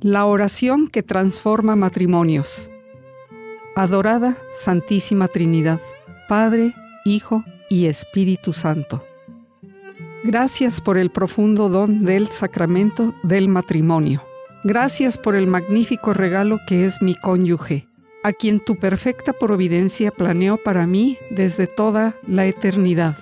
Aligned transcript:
La 0.00 0.26
oración 0.26 0.86
que 0.86 1.02
transforma 1.02 1.74
matrimonios. 1.74 2.70
Adorada 3.74 4.38
Santísima 4.52 5.26
Trinidad, 5.26 5.80
Padre, 6.28 6.72
Hijo 7.04 7.42
y 7.68 7.86
Espíritu 7.86 8.52
Santo. 8.52 9.04
Gracias 10.22 10.80
por 10.80 10.98
el 10.98 11.10
profundo 11.10 11.68
don 11.68 12.04
del 12.04 12.28
sacramento 12.28 13.12
del 13.24 13.48
matrimonio. 13.48 14.22
Gracias 14.62 15.18
por 15.18 15.34
el 15.34 15.48
magnífico 15.48 16.12
regalo 16.12 16.60
que 16.68 16.84
es 16.84 17.02
mi 17.02 17.16
cónyuge, 17.16 17.88
a 18.22 18.32
quien 18.32 18.60
tu 18.60 18.76
perfecta 18.76 19.32
providencia 19.32 20.12
planeó 20.12 20.58
para 20.62 20.86
mí 20.86 21.18
desde 21.32 21.66
toda 21.66 22.14
la 22.24 22.46
eternidad. 22.46 23.16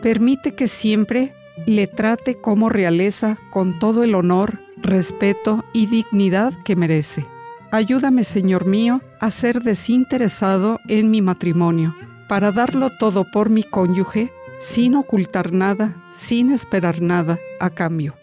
Permite 0.00 0.54
que 0.54 0.68
siempre 0.68 1.34
le 1.66 1.88
trate 1.88 2.36
como 2.36 2.68
realeza 2.68 3.36
con 3.50 3.80
todo 3.80 4.04
el 4.04 4.14
honor 4.14 4.63
respeto 4.84 5.64
y 5.72 5.86
dignidad 5.86 6.54
que 6.62 6.76
merece. 6.76 7.26
Ayúdame, 7.72 8.22
Señor 8.22 8.66
mío, 8.66 9.00
a 9.18 9.30
ser 9.30 9.62
desinteresado 9.62 10.78
en 10.86 11.10
mi 11.10 11.22
matrimonio, 11.22 11.96
para 12.28 12.52
darlo 12.52 12.90
todo 12.90 13.24
por 13.24 13.50
mi 13.50 13.64
cónyuge, 13.64 14.32
sin 14.58 14.94
ocultar 14.94 15.52
nada, 15.52 15.96
sin 16.10 16.50
esperar 16.50 17.00
nada 17.02 17.40
a 17.58 17.70
cambio, 17.70 18.14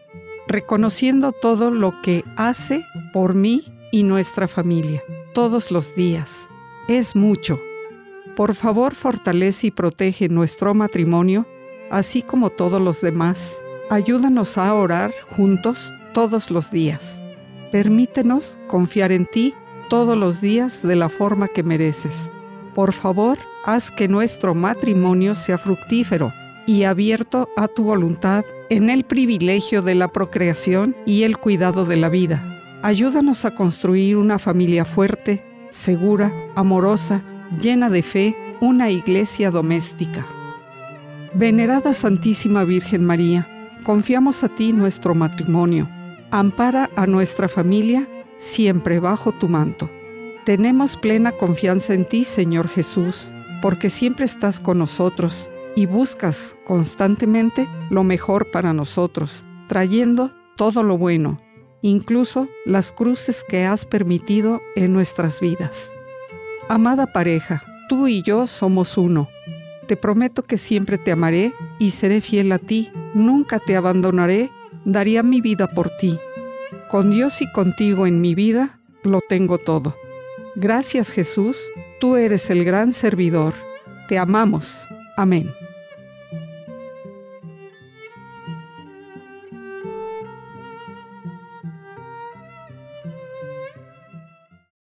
reconociendo 0.47 1.33
todo 1.33 1.69
lo 1.69 2.01
que 2.01 2.23
hace 2.37 2.85
por 3.11 3.35
mí 3.35 3.65
y 3.91 4.03
nuestra 4.03 4.47
familia, 4.47 5.03
todos 5.33 5.71
los 5.71 5.95
días. 5.95 6.49
Es 6.87 7.15
mucho. 7.15 7.59
Por 8.35 8.55
favor, 8.55 8.95
fortalece 8.95 9.67
y 9.67 9.71
protege 9.71 10.29
nuestro 10.29 10.73
matrimonio, 10.73 11.45
así 11.89 12.21
como 12.21 12.49
todos 12.49 12.81
los 12.81 13.01
demás. 13.01 13.63
Ayúdanos 13.89 14.57
a 14.57 14.73
orar 14.73 15.13
juntos 15.29 15.93
todos 16.13 16.51
los 16.51 16.71
días. 16.71 17.21
Permítenos 17.71 18.59
confiar 18.67 19.11
en 19.11 19.25
ti 19.25 19.53
todos 19.89 20.17
los 20.17 20.41
días 20.41 20.83
de 20.83 20.95
la 20.95 21.09
forma 21.09 21.47
que 21.47 21.63
mereces. 21.63 22.31
Por 22.75 22.93
favor, 22.93 23.37
haz 23.65 23.91
que 23.91 24.07
nuestro 24.07 24.55
matrimonio 24.55 25.35
sea 25.35 25.57
fructífero 25.57 26.33
y 26.67 26.83
abierto 26.83 27.49
a 27.57 27.67
tu 27.67 27.83
voluntad 27.83 28.45
en 28.69 28.89
el 28.89 29.03
privilegio 29.03 29.81
de 29.81 29.95
la 29.95 30.09
procreación 30.09 30.95
y 31.05 31.23
el 31.23 31.37
cuidado 31.37 31.85
de 31.85 31.97
la 31.97 32.09
vida. 32.09 32.59
Ayúdanos 32.83 33.45
a 33.45 33.55
construir 33.55 34.17
una 34.17 34.39
familia 34.39 34.85
fuerte, 34.85 35.45
segura, 35.69 36.33
amorosa, 36.55 37.23
llena 37.61 37.89
de 37.89 38.01
fe, 38.01 38.35
una 38.59 38.89
iglesia 38.89 39.51
doméstica. 39.51 40.27
Venerada 41.33 41.93
Santísima 41.93 42.63
Virgen 42.63 43.05
María, 43.05 43.47
confiamos 43.83 44.43
a 44.43 44.49
ti 44.49 44.73
nuestro 44.73 45.15
matrimonio 45.15 45.89
Ampara 46.33 46.89
a 46.95 47.07
nuestra 47.07 47.49
familia 47.49 48.07
siempre 48.37 49.01
bajo 49.01 49.33
tu 49.33 49.49
manto. 49.49 49.91
Tenemos 50.45 50.95
plena 50.95 51.33
confianza 51.33 51.93
en 51.93 52.05
ti, 52.05 52.23
Señor 52.23 52.69
Jesús, 52.69 53.33
porque 53.61 53.89
siempre 53.89 54.23
estás 54.23 54.61
con 54.61 54.79
nosotros 54.79 55.51
y 55.75 55.87
buscas 55.87 56.57
constantemente 56.63 57.67
lo 57.89 58.05
mejor 58.05 58.49
para 58.49 58.71
nosotros, 58.71 59.43
trayendo 59.67 60.31
todo 60.55 60.83
lo 60.83 60.97
bueno, 60.97 61.37
incluso 61.81 62.47
las 62.65 62.93
cruces 62.93 63.43
que 63.45 63.65
has 63.65 63.85
permitido 63.85 64.61
en 64.77 64.93
nuestras 64.93 65.41
vidas. 65.41 65.91
Amada 66.69 67.07
pareja, 67.07 67.61
tú 67.89 68.07
y 68.07 68.23
yo 68.23 68.47
somos 68.47 68.97
uno. 68.97 69.27
Te 69.85 69.97
prometo 69.97 70.43
que 70.43 70.57
siempre 70.57 70.97
te 70.97 71.11
amaré 71.11 71.53
y 71.77 71.89
seré 71.89 72.21
fiel 72.21 72.53
a 72.53 72.57
ti, 72.57 72.89
nunca 73.13 73.59
te 73.59 73.75
abandonaré 73.75 74.49
daría 74.85 75.23
mi 75.23 75.41
vida 75.41 75.71
por 75.71 75.89
ti. 75.89 76.19
Con 76.89 77.11
Dios 77.11 77.41
y 77.41 77.51
contigo 77.51 78.07
en 78.07 78.21
mi 78.21 78.35
vida, 78.35 78.79
lo 79.03 79.19
tengo 79.27 79.57
todo. 79.57 79.95
Gracias 80.55 81.11
Jesús, 81.11 81.57
tú 81.99 82.15
eres 82.17 82.49
el 82.49 82.63
gran 82.63 82.91
servidor. 82.91 83.53
Te 84.07 84.17
amamos. 84.17 84.87
Amén. 85.17 85.51